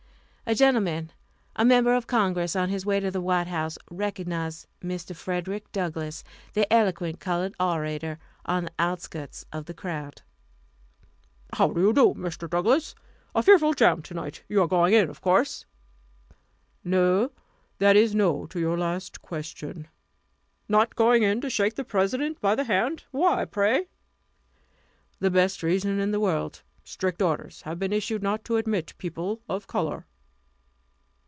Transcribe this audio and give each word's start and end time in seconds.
A 0.47 0.55
gentleman, 0.55 1.13
a 1.55 1.63
member 1.63 1.95
of 1.95 2.07
Congress, 2.07 2.57
on 2.57 2.67
his 2.67 2.85
way 2.85 2.99
to 2.99 3.09
the 3.09 3.21
White 3.21 3.47
House, 3.47 3.77
recognized 3.89 4.67
Mr. 4.83 5.15
Frederick 5.15 5.71
Douglass, 5.71 6.25
the 6.55 6.67
eloquent 6.73 7.21
colored 7.21 7.55
orator, 7.57 8.19
on 8.45 8.65
the 8.65 8.71
outskirts 8.77 9.45
of 9.53 9.63
the 9.63 9.73
crowd. 9.73 10.23
"How 11.53 11.69
do 11.69 11.79
you 11.79 11.93
do, 11.93 12.13
Mr. 12.17 12.49
Douglass? 12.49 12.95
A 13.33 13.41
fearful 13.41 13.73
jam 13.73 14.01
to 14.01 14.13
night. 14.13 14.43
You 14.49 14.61
are 14.61 14.67
going 14.67 14.93
in, 14.93 15.09
of 15.09 15.21
course?" 15.21 15.65
"No 16.83 17.31
that 17.79 17.95
is, 17.95 18.13
no 18.13 18.45
to 18.47 18.59
your 18.59 18.77
last 18.77 19.21
question." 19.21 19.87
"Not 20.67 20.97
going 20.97 21.23
in 21.23 21.39
to 21.39 21.49
shake 21.49 21.75
the 21.75 21.85
President 21.85 22.41
by 22.41 22.55
the 22.55 22.65
hand! 22.65 23.05
Why, 23.11 23.45
pray?" 23.45 23.87
"The 25.21 25.31
best 25.31 25.63
reason 25.63 25.97
in 25.97 26.11
the 26.11 26.19
world. 26.19 26.61
Strict 26.83 27.21
orders 27.21 27.61
have 27.61 27.79
been 27.79 27.93
issued 27.93 28.21
not 28.21 28.43
to 28.43 28.57
admit 28.57 28.95
people 28.97 29.39
of 29.47 29.67
color." 29.67 30.05